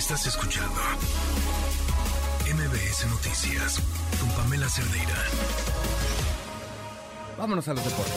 Estás 0.00 0.26
escuchando 0.26 0.80
MBS 2.46 3.06
Noticias 3.10 3.82
con 4.18 4.30
Pamela 4.30 4.66
Cerdeira. 4.66 5.14
Vámonos 7.36 7.68
a 7.68 7.74
los 7.74 7.84
deportes. 7.84 8.14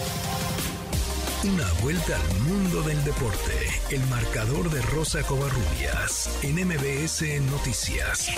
Una 1.44 1.68
vuelta 1.84 2.16
al 2.16 2.40
mundo 2.44 2.84
del 2.84 3.04
deporte. 3.04 3.70
El 3.92 4.00
marcador 4.08 4.70
de 4.70 4.82
Rosa 4.82 5.24
Covarrubias 5.24 6.39
en 6.41 6.66
MBS 6.66 7.41
Noticias. 7.52 8.29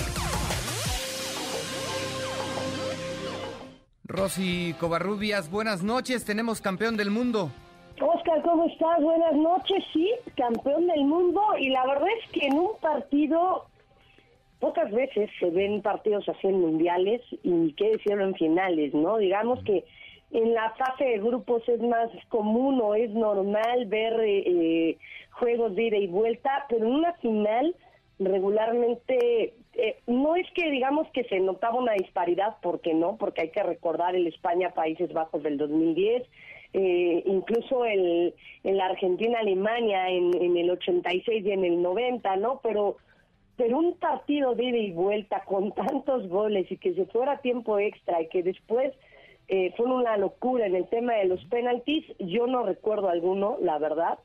Rosy 4.05 4.75
Covarrubias, 4.80 5.52
buenas 5.52 5.84
noches. 5.84 6.25
Tenemos 6.25 6.62
campeón 6.62 6.98
del 6.98 7.12
mundo. 7.12 7.52
Oscar, 8.02 8.41
¿cómo 8.41 8.66
estás? 8.66 9.02
Buenas 9.02 9.34
noches. 9.34 9.84
Sí, 9.93 10.12
campeón 10.36 10.88
del 10.88 11.05
mundo. 11.05 11.41
Y 11.57 11.70
la 11.70 11.86
verdad 11.86 12.07
es 12.21 12.32
que 12.32 12.48
en 12.48 12.59
un 12.59 12.77
partido, 12.82 13.66
pocas 14.59 14.91
veces 14.91 15.30
se 15.40 15.49
ven 15.49 15.81
partidos 15.81 16.27
así 16.27 16.48
en 16.48 16.59
mundiales 16.59 17.22
y 17.44 17.73
qué 17.73 17.91
decirlo 17.91 18.26
en 18.26 18.36
finales, 18.36 18.94
¿no? 18.94 19.17
Digamos 19.17 19.63
que 19.63 19.86
en 20.31 20.53
la 20.53 20.72
fase 20.72 21.05
de 21.05 21.20
grupos 21.20 21.67
es 21.70 21.80
más 21.80 22.09
común 22.30 22.81
o 22.84 22.95
es 22.95 23.12
normal 23.12 23.86
ver 23.86 24.20
eh, 24.25 24.98
juegos 25.31 25.75
de 25.75 25.84
ida 25.84 25.98
y 25.98 26.08
vuelta, 26.08 26.66
pero 26.67 26.86
en 26.86 26.95
una 26.95 27.14
final 27.14 27.75
regularmente 28.20 29.53
eh, 29.73 29.98
no 30.08 30.36
es 30.36 30.50
que 30.52 30.70
digamos 30.70 31.08
que 31.14 31.23
se 31.25 31.39
notaba 31.39 31.80
una 31.80 31.94
disparidad, 31.94 32.58
porque 32.62 32.94
no, 32.94 33.17
porque 33.17 33.41
hay 33.44 33.50
que 33.50 33.64
recordar 33.64 34.16
el 34.16 34.27
España-Países 34.27 35.14
Bajos 35.14 35.44
del 35.44 35.58
2010, 35.58 36.23
eh, 36.78 37.24
incluso 37.26 37.86
el, 37.86 38.34
en 38.66 38.78
la 38.78 38.88
Argentina-Alemania 38.88 40.10
en, 40.10 40.36
en 40.36 40.58
el 40.58 40.72
86 40.72 41.46
y 41.46 41.52
en 41.52 41.64
el 41.64 41.82
90, 41.82 42.36
¿no? 42.36 42.60
Pero 42.62 42.98
pero 43.58 43.78
un 43.78 43.94
partido 43.94 44.54
de 44.54 44.66
ida 44.66 44.78
y 44.78 44.92
vuelta 44.92 45.44
con 45.46 45.72
tantos 45.72 46.28
goles 46.28 46.70
y 46.70 46.76
que 46.76 46.94
se 46.94 47.06
fuera 47.06 47.38
tiempo 47.38 47.80
extra 47.80 48.22
y 48.22 48.28
que 48.28 48.44
después 48.44 48.94
eh, 49.48 49.73
fue 49.78 49.86
una 49.86 50.17
locura 50.17 50.66
en 50.66 50.76
el 50.76 50.88
tema 50.90 51.14
de 51.14 51.26
los 51.26 51.44
penaltis, 51.45 52.04
yo 52.20 52.48
no 52.48 52.64
recuerdo 52.64 53.08
alguno, 53.08 53.58
la 53.62 53.78
verdad, 53.78 54.20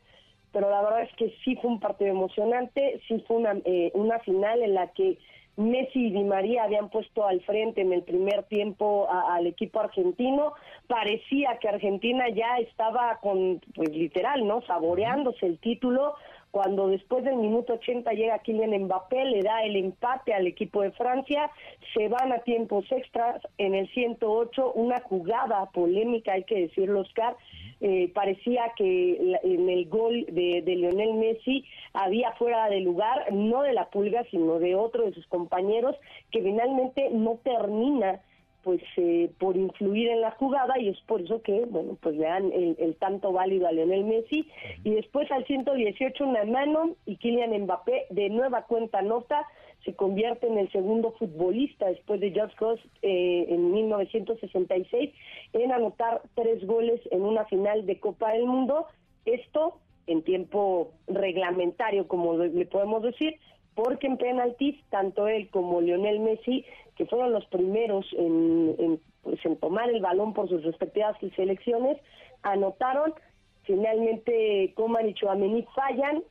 pero 0.50 0.68
la 0.68 0.82
verdad 0.82 1.02
es 1.02 1.14
que 1.14 1.32
sí 1.44 1.54
fue 1.56 1.70
un 1.70 1.78
partido 1.78 2.10
emocionante, 2.10 3.00
sí 3.06 3.22
fue 3.28 3.36
una, 3.36 3.56
eh, 3.64 3.92
una 3.94 4.18
final 4.18 4.62
en 4.62 4.74
la 4.74 4.88
que 4.88 5.18
Messi 5.56 6.06
y 6.06 6.10
Di 6.10 6.24
María 6.24 6.64
habían 6.64 6.88
puesto 6.88 7.26
al 7.26 7.40
frente 7.42 7.82
en 7.82 7.92
el 7.92 8.02
primer 8.02 8.44
tiempo 8.44 9.08
al 9.10 9.46
equipo 9.46 9.80
argentino. 9.80 10.54
Parecía 10.86 11.58
que 11.60 11.68
Argentina 11.68 12.28
ya 12.28 12.58
estaba 12.58 13.18
con, 13.20 13.60
pues 13.74 13.90
literal, 13.90 14.46
¿no? 14.46 14.62
Saboreándose 14.62 15.46
el 15.46 15.58
título 15.58 16.14
cuando 16.50 16.88
después 16.88 17.24
del 17.24 17.36
minuto 17.36 17.74
80 17.74 18.10
llega 18.12 18.40
Kylian 18.40 18.84
Mbappé, 18.84 19.24
le 19.24 19.42
da 19.42 19.62
el 19.62 19.76
empate 19.76 20.34
al 20.34 20.46
equipo 20.46 20.82
de 20.82 20.90
Francia, 20.92 21.50
se 21.94 22.08
van 22.08 22.32
a 22.32 22.40
tiempos 22.40 22.90
extras 22.90 23.40
en 23.58 23.74
el 23.74 23.88
108, 23.90 24.72
una 24.72 25.00
jugada 25.00 25.66
polémica, 25.66 26.32
hay 26.32 26.44
que 26.44 26.62
decirlo, 26.62 27.00
Oscar, 27.00 27.36
eh, 27.80 28.10
parecía 28.14 28.72
que 28.76 29.36
en 29.42 29.68
el 29.68 29.88
gol 29.88 30.26
de, 30.26 30.62
de, 30.62 30.76
Lionel 30.76 31.14
Messi 31.14 31.64
había 31.92 32.32
fuera 32.32 32.68
de 32.68 32.80
lugar, 32.80 33.32
no 33.32 33.62
de 33.62 33.72
la 33.72 33.88
pulga, 33.88 34.24
sino 34.30 34.58
de 34.58 34.74
otro 34.74 35.04
de 35.04 35.14
sus 35.14 35.26
compañeros, 35.26 35.96
que 36.30 36.42
finalmente 36.42 37.08
no 37.10 37.38
termina 37.42 38.20
pues 38.62 38.82
eh, 38.96 39.30
por 39.38 39.56
influir 39.56 40.10
en 40.10 40.20
la 40.20 40.32
jugada 40.32 40.78
y 40.78 40.88
es 40.88 41.00
por 41.06 41.20
eso 41.22 41.40
que, 41.42 41.64
bueno, 41.66 41.96
pues 42.00 42.16
le 42.16 42.24
dan 42.24 42.52
el, 42.52 42.96
tanto 42.96 43.32
válido 43.32 43.66
a 43.66 43.72
Lionel 43.72 44.04
Messi. 44.04 44.46
Y 44.84 44.90
después 44.90 45.30
al 45.30 45.46
118 45.46 46.24
una 46.24 46.44
mano 46.44 46.94
y 47.06 47.16
Kylian 47.16 47.58
Mbappé 47.62 48.06
de 48.10 48.28
nueva 48.28 48.66
cuenta 48.66 49.00
nota 49.02 49.46
se 49.84 49.94
convierte 49.94 50.46
en 50.46 50.58
el 50.58 50.70
segundo 50.72 51.12
futbolista 51.12 51.86
después 51.86 52.20
de 52.20 52.32
George 52.32 52.54
Goss 52.58 52.80
eh, 53.02 53.46
en 53.48 53.72
1966 53.72 55.10
en 55.54 55.72
anotar 55.72 56.22
tres 56.34 56.66
goles 56.66 57.00
en 57.10 57.22
una 57.22 57.44
final 57.46 57.86
de 57.86 57.98
Copa 57.98 58.32
del 58.32 58.44
Mundo, 58.44 58.86
esto 59.24 59.78
en 60.06 60.22
tiempo 60.22 60.92
reglamentario 61.06 62.08
como 62.08 62.36
le 62.36 62.66
podemos 62.66 63.02
decir, 63.02 63.36
porque 63.74 64.06
en 64.06 64.18
penaltis 64.18 64.76
tanto 64.90 65.28
él 65.28 65.48
como 65.50 65.80
Lionel 65.80 66.20
Messi 66.20 66.64
que 66.96 67.06
fueron 67.06 67.32
los 67.32 67.46
primeros 67.46 68.06
en, 68.18 69.00
pues, 69.22 69.42
en 69.46 69.56
tomar 69.56 69.88
el 69.88 70.02
balón 70.02 70.34
por 70.34 70.50
sus 70.50 70.62
respectivas 70.62 71.16
selecciones, 71.34 71.96
anotaron, 72.42 73.14
finalmente 73.62 74.74
Coman 74.74 75.08
y 75.08 75.14
Chouameni 75.14 75.66
fallan, 75.74 76.22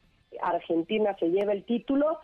Argentina 0.41 1.15
se 1.19 1.29
lleva 1.29 1.53
el 1.53 1.63
título 1.63 2.19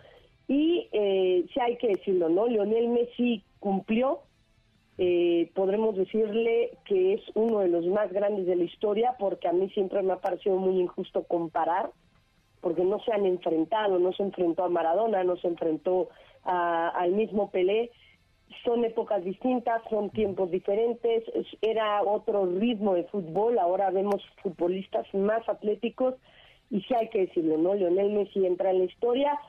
y 0.47 0.88
eh, 0.91 1.45
si 1.53 1.59
hay 1.59 1.78
que 1.78 1.88
decirlo, 1.89 2.29
¿no? 2.29 2.47
Lionel 2.47 2.89
Messi 2.89 3.44
cumplió, 3.59 4.22
eh, 4.97 5.51
podremos 5.56 5.95
decirle 5.95 6.78
que 6.85 7.13
es 7.13 7.22
uno 7.33 7.59
de 7.59 7.67
los 7.67 7.85
más 7.88 8.11
grandes 8.13 8.45
de 8.45 8.56
la 8.56 8.63
historia 8.63 9.16
porque 9.19 9.47
a 9.47 9.53
mí 9.53 9.69
siempre 9.72 10.01
me 10.03 10.13
ha 10.13 10.17
parecido 10.17 10.56
muy 10.57 10.79
injusto 10.79 11.23
comparar 11.23 11.91
porque 12.61 12.83
no 12.83 13.00
se 13.01 13.11
han 13.11 13.25
enfrentado, 13.25 14.00
no 14.00 14.11
se 14.13 14.23
enfrentó 14.23 14.63
a 14.63 14.69
Maradona, 14.69 15.23
no 15.23 15.38
se 15.38 15.47
enfrentó 15.47 16.09
al 16.44 17.12
mismo 17.12 17.51
Pelé, 17.51 17.91
son 18.63 18.83
épocas 18.85 19.23
distintas, 19.23 19.83
son 19.89 20.09
tiempos 20.09 20.50
diferentes, 20.50 21.23
era 21.62 22.01
otro 22.01 22.45
ritmo 22.45 22.95
de 22.95 23.03
fútbol, 23.06 23.59
ahora 23.59 23.91
vemos 23.91 24.23
futbolistas 24.41 25.06
más 25.13 25.47
atléticos 25.47 26.16
y 26.72 26.81
sí 26.81 26.94
hay 26.95 27.09
que 27.09 27.27
decirlo, 27.27 27.57
¿no? 27.57 27.75
Lionel 27.75 28.12
Messi 28.12 28.45
entra 28.45 28.72
en 28.72 28.79
la 28.79 28.85
historia, 28.85 29.39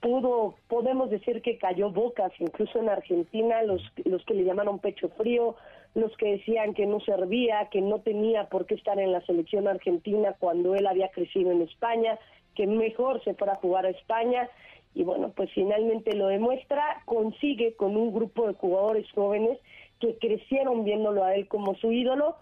pudo, 0.00 0.54
podemos 0.68 1.10
decir 1.10 1.42
que 1.42 1.58
cayó 1.58 1.90
bocas, 1.90 2.32
incluso 2.38 2.78
en 2.78 2.88
Argentina, 2.88 3.62
los, 3.62 3.82
los 4.04 4.24
que 4.24 4.34
le 4.34 4.44
llamaron 4.44 4.78
pecho 4.78 5.08
frío, 5.10 5.56
los 5.94 6.16
que 6.16 6.32
decían 6.32 6.74
que 6.74 6.86
no 6.86 7.00
servía, 7.00 7.68
que 7.70 7.80
no 7.80 8.00
tenía 8.00 8.48
por 8.48 8.66
qué 8.66 8.74
estar 8.74 8.98
en 8.98 9.12
la 9.12 9.20
selección 9.22 9.68
argentina 9.68 10.34
cuando 10.38 10.74
él 10.74 10.86
había 10.86 11.08
crecido 11.08 11.50
en 11.50 11.62
España, 11.62 12.18
que 12.54 12.66
mejor 12.66 13.22
se 13.24 13.34
fuera 13.34 13.54
a 13.54 13.56
jugar 13.56 13.86
a 13.86 13.90
España. 13.90 14.48
Y 14.94 15.04
bueno, 15.04 15.32
pues 15.36 15.50
finalmente 15.54 16.14
lo 16.14 16.28
demuestra, 16.28 17.02
consigue 17.04 17.74
con 17.74 17.96
un 17.96 18.12
grupo 18.12 18.46
de 18.46 18.54
jugadores 18.54 19.10
jóvenes 19.12 19.58
que 20.00 20.16
crecieron 20.18 20.84
viéndolo 20.84 21.24
a 21.24 21.34
él 21.34 21.48
como 21.48 21.74
su 21.76 21.92
ídolo, 21.92 22.36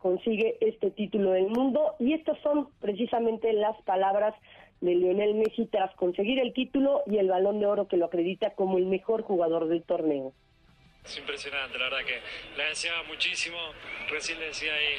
consigue 0.00 0.56
este 0.60 0.90
título 0.90 1.32
del 1.32 1.48
mundo. 1.48 1.94
Y 1.98 2.14
estas 2.14 2.38
son 2.38 2.68
precisamente 2.80 3.52
las 3.52 3.80
palabras 3.82 4.34
de 4.80 4.94
Lionel 4.94 5.34
Messi 5.34 5.66
tras 5.66 5.94
conseguir 5.94 6.38
el 6.38 6.52
título 6.52 7.02
y 7.06 7.18
el 7.18 7.28
balón 7.28 7.60
de 7.60 7.66
oro 7.66 7.88
que 7.88 7.96
lo 7.96 8.06
acredita 8.06 8.54
como 8.54 8.78
el 8.78 8.86
mejor 8.86 9.22
jugador 9.22 9.68
del 9.68 9.82
torneo. 9.82 10.32
Es 11.04 11.18
impresionante, 11.18 11.78
la 11.78 11.84
verdad 11.84 12.04
que 12.04 12.20
le 12.56 12.64
deseaba 12.64 13.02
muchísimo, 13.04 13.58
recién 14.10 14.38
le 14.38 14.46
decía 14.46 14.72
ahí 14.74 14.98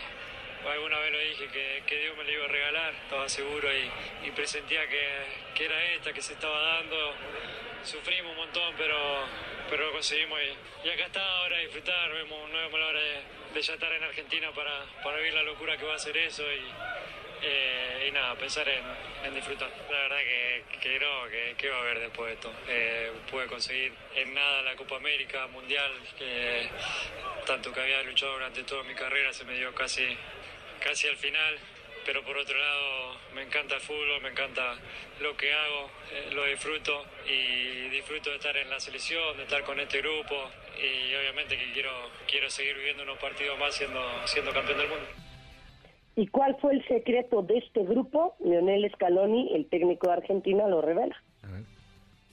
alguna 0.70 1.00
vez 1.00 1.12
lo 1.12 1.20
dije 1.20 1.84
que, 1.86 2.00
Dios 2.00 2.18
me 2.18 2.24
lo 2.24 2.32
iba 2.32 2.46
a 2.46 2.48
regalar, 2.48 2.94
estaba 2.94 3.28
seguro 3.30 3.68
y, 4.24 4.32
presentía 4.32 4.82
que, 4.88 5.64
era 5.64 5.94
esta 5.94 6.14
que 6.14 6.22
se 6.22 6.34
estaba 6.34 6.60
dando. 6.60 7.14
Sufrimos 7.84 8.32
un 8.32 8.38
montón, 8.38 8.74
pero, 8.78 8.98
pero 9.70 9.88
lo 9.88 9.92
conseguimos 9.94 10.40
y, 10.84 10.90
acá 10.90 11.06
está 11.06 11.40
ahora 11.40 11.58
a 11.58 11.60
disfrutar. 11.60 12.12
Vemos, 12.12 12.50
no 12.50 12.58
vemos 12.58 12.80
la 12.80 12.88
hora 12.88 13.00
de, 13.00 13.62
ya 13.62 13.74
estar 13.74 13.92
en 13.92 14.04
Argentina 14.04 14.52
para, 14.54 14.86
para 15.04 15.18
vivir 15.18 15.34
la 15.34 15.44
locura 15.44 15.78
que 15.78 15.86
va 15.86 15.96
a 15.96 16.00
ser 16.00 16.16
eso 16.18 16.44
y, 16.44 16.62
eh, 17.42 18.06
y 18.08 18.12
nada, 18.12 18.36
pensar 18.36 18.68
en, 18.68 19.34
disfrutar. 19.34 19.70
La 19.90 19.98
verdad 19.98 20.18
que, 20.18 20.64
que 20.80 21.00
no, 21.00 21.56
que, 21.58 21.70
va 21.70 21.78
a 21.78 21.82
haber 21.82 22.00
después 22.00 22.28
de 22.28 22.34
esto. 22.34 22.54
Eh, 22.68 23.12
pude 23.30 23.48
conseguir 23.48 23.94
en 24.16 24.34
nada 24.34 24.62
la 24.62 24.76
Copa 24.76 24.98
América, 24.98 25.48
Mundial, 25.48 25.92
que 26.18 26.70
tanto 27.46 27.72
que 27.72 27.82
había 27.82 28.04
luchado 28.04 28.34
durante 28.34 28.64
toda 28.64 28.84
mi 28.84 28.94
carrera 28.94 29.34
se 29.34 29.46
me 29.46 29.56
dio 29.56 29.74
casi 29.74 30.06
casi 30.80 31.08
al 31.08 31.18
final, 31.18 31.60
pero 32.06 32.24
por 32.24 32.38
otro 32.38 32.58
lado 32.58 33.18
me 33.34 33.44
encanta 33.44 33.76
el 33.76 33.82
fútbol, 33.82 34.22
me 34.22 34.30
encanta 34.30 34.76
lo 35.20 35.38
que 35.38 35.54
hago, 35.54 35.92
eh, 36.12 36.30
lo 36.34 36.46
disfruto 36.46 37.06
y 37.28 37.90
disfruto 37.90 38.32
de 38.32 38.38
estar 38.38 38.58
en 38.58 38.70
la 38.70 38.80
selección, 38.80 39.38
de 39.38 39.44
estar 39.44 39.64
con 39.64 39.80
este 39.80 40.00
grupo 40.00 40.52
y 40.78 41.14
obviamente 41.16 41.58
que 41.58 41.72
quiero, 41.74 42.12
quiero 42.28 42.50
seguir 42.50 42.76
viviendo 42.76 43.04
unos 43.04 43.20
partidos 43.20 43.58
más 43.60 43.76
siendo, 43.76 44.04
siendo 44.26 44.52
campeón 44.52 44.80
del 44.80 44.88
mundo. 44.88 45.31
¿Y 46.16 46.28
cuál 46.28 46.58
fue 46.60 46.74
el 46.74 46.88
secreto 46.88 47.42
de 47.42 47.58
este 47.58 47.84
grupo? 47.84 48.36
Leonel 48.44 48.90
Scaloni, 48.94 49.54
el 49.54 49.66
técnico 49.68 50.08
de 50.08 50.14
Argentina, 50.14 50.68
lo 50.68 50.82
revela 50.82 51.16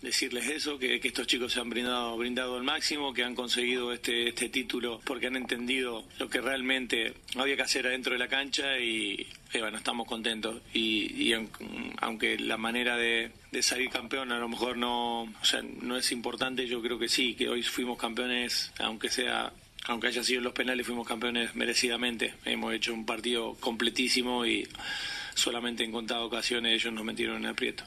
decirles 0.02 0.48
eso, 0.48 0.78
que, 0.78 1.00
estos 1.02 1.26
chicos 1.26 1.52
se 1.52 1.60
han 1.60 1.70
brindado, 1.70 2.16
brindado 2.16 2.56
al 2.56 2.62
máximo, 2.62 3.12
que 3.12 3.24
han 3.24 3.34
conseguido 3.34 3.92
este, 3.92 4.28
este 4.28 4.48
título 4.48 5.00
porque 5.04 5.26
han 5.26 5.36
entendido 5.36 6.04
lo 6.18 6.28
que 6.28 6.40
realmente 6.40 7.14
había 7.36 7.56
que 7.56 7.62
hacer 7.62 7.86
adentro 7.86 8.12
de 8.12 8.18
la 8.18 8.28
cancha 8.28 8.78
y, 8.78 9.26
bueno, 9.58 9.78
estamos 9.78 10.06
contentos. 10.06 10.60
Y, 10.72 11.32
aunque 12.00 12.38
la 12.38 12.56
manera 12.56 12.96
de, 12.96 13.30
salir 13.60 13.90
campeón 13.90 14.30
a 14.30 14.38
lo 14.38 14.48
mejor 14.48 14.76
no, 14.76 15.22
o 15.22 15.44
sea, 15.44 15.62
no 15.62 15.96
es 15.96 16.12
importante, 16.12 16.66
yo 16.66 16.80
creo 16.80 16.98
que 16.98 17.08
sí, 17.08 17.34
que 17.34 17.48
hoy 17.48 17.62
fuimos 17.62 17.98
campeones, 17.98 18.72
aunque 18.78 19.08
sea 19.08 19.52
aunque 19.88 20.08
haya 20.08 20.22
sido 20.22 20.42
los 20.42 20.52
penales, 20.52 20.86
fuimos 20.86 21.08
campeones 21.08 21.56
merecidamente. 21.56 22.34
Hemos 22.44 22.74
hecho 22.74 22.92
un 22.92 23.06
partido 23.06 23.56
completísimo 23.58 24.44
y 24.44 24.68
solamente 25.34 25.82
en 25.82 25.92
contadas 25.92 26.24
ocasiones 26.24 26.74
ellos 26.74 26.92
nos 26.92 27.04
metieron 27.04 27.38
en 27.38 27.46
aprieto. 27.46 27.84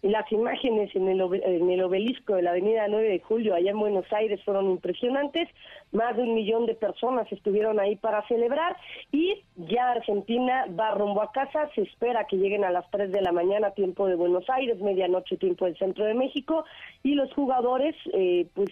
las 0.00 0.30
imágenes 0.32 0.94
en 0.96 1.08
el, 1.08 1.20
en 1.20 1.70
el 1.70 1.82
obelisco 1.82 2.36
de 2.36 2.42
la 2.42 2.50
avenida 2.50 2.88
9 2.88 3.06
de 3.06 3.20
julio 3.20 3.54
allá 3.54 3.70
en 3.70 3.78
Buenos 3.78 4.10
Aires 4.12 4.42
fueron 4.44 4.70
impresionantes, 4.70 5.48
más 5.92 6.16
de 6.16 6.22
un 6.22 6.34
millón 6.34 6.64
de 6.64 6.74
personas 6.74 7.30
estuvieron 7.30 7.80
ahí 7.80 7.96
para 7.96 8.26
celebrar 8.26 8.74
y 9.12 9.42
ya 9.56 9.90
Argentina 9.90 10.66
va 10.78 10.94
rumbo 10.94 11.20
a 11.20 11.32
casa, 11.32 11.68
se 11.74 11.82
espera 11.82 12.26
que 12.26 12.36
lleguen 12.36 12.64
a 12.64 12.70
las 12.70 12.90
3 12.90 13.12
de 13.12 13.20
la 13.20 13.32
mañana 13.32 13.72
tiempo 13.72 14.06
de 14.06 14.14
Buenos 14.14 14.48
Aires, 14.48 14.80
medianoche 14.80 15.36
tiempo 15.36 15.66
del 15.66 15.76
centro 15.76 16.06
de 16.06 16.14
México 16.14 16.64
y 17.02 17.14
los 17.14 17.30
jugadores 17.34 17.94
eh, 18.14 18.46
pues 18.54 18.70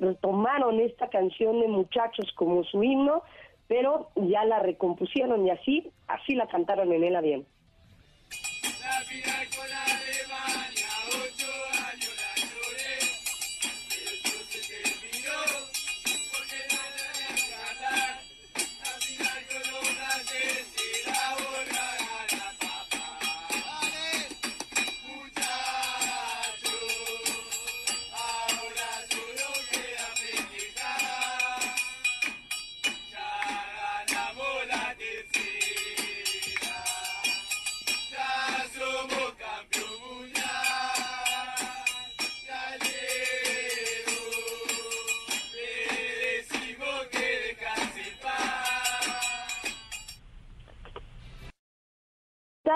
retomaron 0.00 0.80
esta 0.80 1.08
canción 1.08 1.60
de 1.60 1.68
muchachos 1.68 2.32
como 2.36 2.64
su 2.64 2.82
himno, 2.82 3.22
pero 3.68 4.10
ya 4.16 4.44
la 4.44 4.58
recompusieron 4.58 5.46
y 5.46 5.50
así, 5.50 5.90
así 6.08 6.34
la 6.34 6.46
cantaron 6.46 6.92
en 6.92 7.04
el 7.04 7.16
avión. 7.16 7.46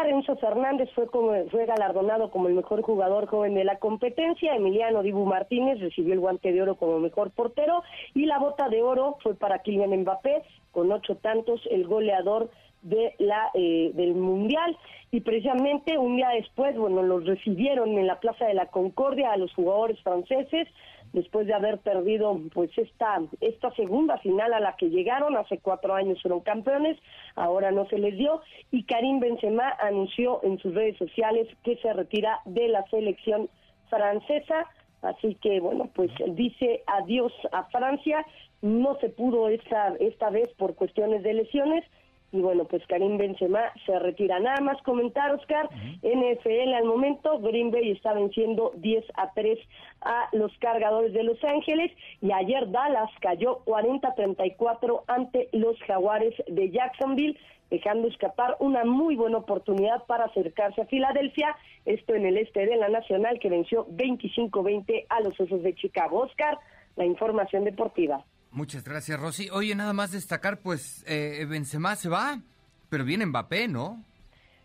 Enzo 0.04 0.36
Fernández 0.36 0.90
fue, 0.94 1.06
como, 1.06 1.32
fue 1.50 1.64
galardonado 1.64 2.30
como 2.30 2.48
el 2.48 2.54
mejor 2.54 2.82
jugador 2.82 3.26
joven 3.26 3.54
de 3.54 3.64
la 3.64 3.78
competencia, 3.78 4.54
Emiliano 4.54 5.02
Dibu 5.02 5.24
Martínez 5.24 5.80
recibió 5.80 6.12
el 6.12 6.20
guante 6.20 6.52
de 6.52 6.60
oro 6.60 6.74
como 6.74 6.98
mejor 6.98 7.30
portero. 7.30 7.82
Y 8.14 8.26
la 8.26 8.38
bota 8.38 8.68
de 8.68 8.82
oro 8.82 9.16
fue 9.22 9.34
para 9.34 9.60
Kylian 9.60 10.00
Mbappé 10.00 10.42
con 10.72 10.92
ocho 10.92 11.16
tantos, 11.16 11.60
el 11.70 11.86
goleador 11.86 12.50
de 12.82 13.14
la 13.18 13.50
eh, 13.54 13.92
del 13.94 14.14
mundial. 14.14 14.76
Y 15.10 15.20
precisamente 15.20 15.96
un 15.96 16.16
día 16.16 16.28
después 16.30 16.76
bueno 16.76 17.02
los 17.02 17.24
recibieron 17.24 17.96
en 17.96 18.06
la 18.06 18.20
plaza 18.20 18.46
de 18.46 18.54
la 18.54 18.66
Concordia 18.66 19.32
a 19.32 19.36
los 19.36 19.52
jugadores 19.54 19.98
franceses 20.02 20.68
después 21.12 21.46
de 21.46 21.54
haber 21.54 21.78
perdido 21.78 22.38
pues 22.52 22.70
esta 22.76 23.20
esta 23.40 23.70
segunda 23.74 24.18
final 24.18 24.52
a 24.52 24.60
la 24.60 24.76
que 24.76 24.90
llegaron 24.90 25.36
hace 25.36 25.58
cuatro 25.58 25.94
años 25.94 26.20
fueron 26.20 26.40
campeones 26.40 26.98
ahora 27.34 27.70
no 27.70 27.86
se 27.86 27.98
les 27.98 28.16
dio 28.16 28.42
y 28.70 28.84
Karim 28.84 29.20
Benzema 29.20 29.70
anunció 29.80 30.40
en 30.42 30.58
sus 30.58 30.74
redes 30.74 30.96
sociales 30.98 31.48
que 31.64 31.76
se 31.76 31.92
retira 31.92 32.40
de 32.44 32.68
la 32.68 32.84
selección 32.90 33.48
francesa. 33.88 34.66
Así 35.02 35.34
que 35.36 35.60
bueno 35.60 35.90
pues 35.94 36.10
dice 36.28 36.82
adiós 36.86 37.32
a 37.52 37.64
Francia. 37.64 38.24
No 38.62 38.96
se 39.00 39.10
pudo 39.10 39.48
esta 39.48 39.94
esta 40.00 40.30
vez 40.30 40.48
por 40.56 40.74
cuestiones 40.74 41.22
de 41.22 41.34
lesiones 41.34 41.84
y 42.32 42.40
bueno, 42.40 42.64
pues 42.64 42.86
Karim 42.86 43.16
Benzema 43.18 43.72
se 43.84 43.98
retira. 43.98 44.38
Nada 44.40 44.60
más 44.60 44.80
comentar, 44.82 45.32
Oscar, 45.32 45.68
NFL 46.02 46.74
al 46.74 46.84
momento, 46.84 47.38
Green 47.40 47.70
Bay 47.70 47.92
está 47.92 48.12
venciendo 48.12 48.72
10 48.76 49.04
a 49.14 49.32
3 49.32 49.58
a 50.02 50.28
los 50.32 50.52
cargadores 50.58 51.12
de 51.12 51.22
Los 51.22 51.42
Ángeles 51.44 51.92
y 52.20 52.32
ayer 52.32 52.70
Dallas 52.70 53.10
cayó 53.20 53.64
40-34 53.64 55.02
ante 55.06 55.48
los 55.52 55.78
jaguares 55.82 56.34
de 56.48 56.70
Jacksonville 56.70 57.38
dejando 57.70 58.08
escapar 58.08 58.56
una 58.60 58.84
muy 58.84 59.16
buena 59.16 59.38
oportunidad 59.38 60.04
para 60.06 60.26
acercarse 60.26 60.82
a 60.82 60.86
Filadelfia, 60.86 61.56
esto 61.84 62.14
en 62.14 62.26
el 62.26 62.36
este 62.36 62.64
de 62.64 62.76
la 62.76 62.88
Nacional 62.88 63.38
que 63.40 63.50
venció 63.50 63.86
25-20 63.88 65.06
a 65.08 65.20
los 65.20 65.38
Osos 65.40 65.62
de 65.62 65.74
Chicago. 65.74 66.20
Oscar, 66.20 66.58
la 66.96 67.04
información 67.04 67.64
deportiva. 67.64 68.24
Muchas 68.56 68.84
gracias, 68.84 69.20
Rosy. 69.20 69.50
Oye, 69.52 69.74
nada 69.74 69.92
más 69.92 70.12
destacar, 70.12 70.60
pues, 70.60 71.04
eh, 71.06 71.44
Benzema 71.46 71.94
se 71.94 72.08
va, 72.08 72.40
pero 72.88 73.04
viene 73.04 73.26
Mbappé, 73.26 73.68
¿no? 73.68 74.02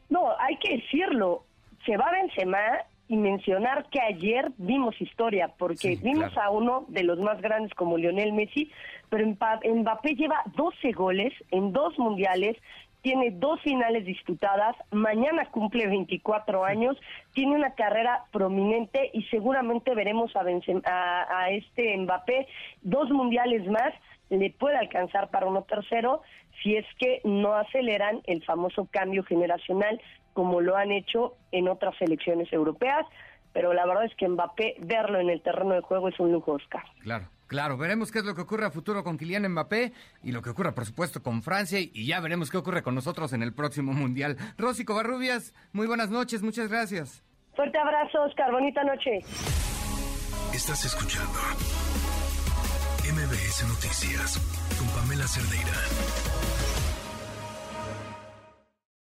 No, 0.08 0.30
hay 0.40 0.56
que 0.60 0.78
decirlo. 0.78 1.44
Se 1.86 1.98
va 1.98 2.10
Benzema 2.10 2.58
y 3.10 3.18
mencionar 3.18 3.90
que 3.90 4.00
ayer 4.00 4.50
vimos 4.58 4.96
historia, 5.02 5.50
porque 5.58 5.98
vimos 6.02 6.38
a 6.38 6.52
uno 6.52 6.86
de 6.88 7.04
los 7.04 7.20
más 7.20 7.42
grandes 7.42 7.74
como 7.74 7.98
Lionel 7.98 8.32
Messi, 8.32 8.72
pero 9.10 9.28
Mbappé 9.28 10.16
lleva 10.16 10.42
12 10.56 10.94
goles 10.94 11.34
en 11.52 11.74
dos 11.74 12.00
mundiales, 12.00 12.56
tiene 13.01 13.31
dos 13.31 13.59
finales 13.62 14.06
disputadas, 14.06 14.75
mañana 14.92 15.45
cumple 15.45 15.88
24 15.88 16.63
años, 16.65 16.98
tiene 17.33 17.56
una 17.56 17.74
carrera 17.74 18.25
prominente 18.31 19.09
y 19.13 19.24
seguramente 19.24 19.95
veremos 19.95 20.31
a, 20.36 20.44
a, 21.39 21.50
este 21.50 21.98
Mbappé 21.98 22.48
dos 22.81 23.09
mundiales 23.09 23.68
más, 23.68 23.94
le 24.30 24.51
puede 24.51 24.77
alcanzar 24.77 25.30
para 25.30 25.48
uno 25.48 25.63
tercero 25.63 26.21
si 26.62 26.75
es 26.75 26.86
que 27.00 27.21
no 27.24 27.53
aceleran 27.53 28.21
el 28.25 28.44
famoso 28.44 28.88
cambio 28.92 29.24
generacional 29.24 30.00
como 30.33 30.62
lo 30.62 30.77
han 30.77 30.92
hecho 30.92 31.36
en 31.51 31.68
otras 31.68 31.95
selecciones 31.98 32.53
europeas, 32.53 33.06
pero 33.51 33.74
la 33.74 33.86
verdad 33.86 34.06
es 34.06 34.15
que 34.15 34.30
Mbappé 34.30 34.75
verlo 34.80 35.19
en 35.19 35.30
el 35.30 35.42
terreno 35.42 35.74
de 35.74 35.81
juego 35.81 36.07
es 36.07 36.19
un 36.19 36.31
lujo, 36.31 36.53
Oscar. 36.53 36.83
Claro. 37.01 37.27
Claro, 37.51 37.75
veremos 37.75 38.13
qué 38.13 38.19
es 38.19 38.24
lo 38.24 38.33
que 38.33 38.39
ocurre 38.39 38.65
a 38.65 38.71
futuro 38.71 39.03
con 39.03 39.18
Kylian 39.18 39.45
Mbappé 39.51 39.92
y 40.24 40.31
lo 40.31 40.42
que 40.42 40.51
ocurra, 40.51 40.74
por 40.74 40.86
supuesto, 40.86 41.21
con 41.21 41.44
Francia 41.44 41.80
y 41.81 42.06
ya 42.06 42.21
veremos 42.21 42.50
qué 42.50 42.56
ocurre 42.56 42.81
con 42.81 42.95
nosotros 42.95 43.33
en 43.33 43.44
el 43.44 43.53
próximo 43.53 43.92
Mundial. 43.92 44.38
Rosy 44.57 44.86
Covarrubias, 44.86 45.53
muy 45.74 45.86
buenas 45.86 46.09
noches, 46.09 46.44
muchas 46.44 46.69
gracias. 46.69 47.25
Fuerte 47.53 47.77
abrazo, 47.77 48.21
Oscar, 48.21 48.53
bonita 48.53 48.86
noche. 48.86 49.19
Estás 50.53 50.86
escuchando 50.86 51.39
MBS 53.12 53.68
Noticias 53.68 54.38
con 54.80 54.88
Pamela 54.95 55.27
Cerdeira. 55.27 56.81